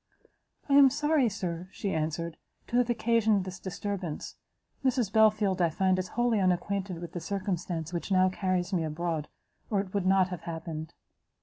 [0.67, 4.35] "I am sorry, Sir," she answered, "to have occasioned this disturbance;
[4.83, 9.27] Mrs Belfield, I find, is wholly unacquainted with the circumstance which now carries me abroad,
[9.69, 10.95] or it would not have happened."